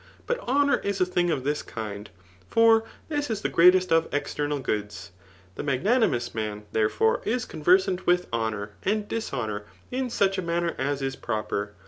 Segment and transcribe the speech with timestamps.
[0.25, 2.09] But hoaour is a thing of this kind
[2.45, 5.11] ^ for this is the gt^eatest 6f external goods.
[5.53, 9.61] The magna nimoQam^, therefore, is conversant with honour and disiiMour,
[9.91, 11.73] in such a manner as is proper.